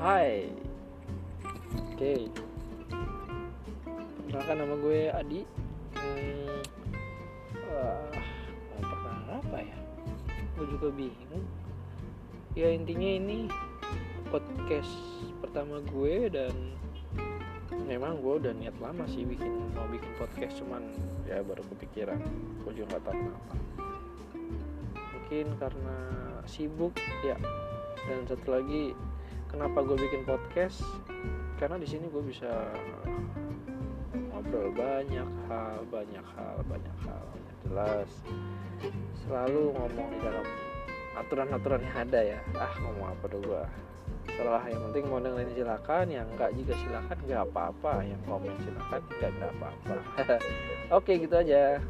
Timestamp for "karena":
25.60-25.96, 31.58-31.76